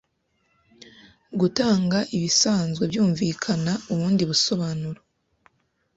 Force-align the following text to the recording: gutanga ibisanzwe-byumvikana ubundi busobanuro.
gutanga 1.39 1.97
ibisanzwe-byumvikana 2.15 3.73
ubundi 3.91 4.23
busobanuro. 4.29 4.99